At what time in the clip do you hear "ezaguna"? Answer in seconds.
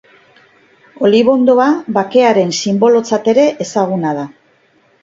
3.69-4.17